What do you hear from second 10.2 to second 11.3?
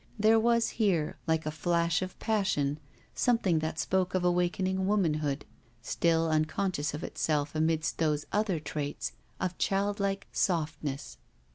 softness.